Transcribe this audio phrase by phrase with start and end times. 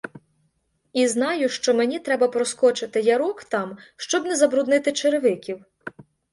[0.93, 5.65] І знаю, що мені треба проскочити ярок там, щоб не забруднити черевиків.